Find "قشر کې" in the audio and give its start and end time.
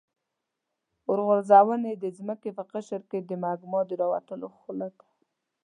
2.71-3.19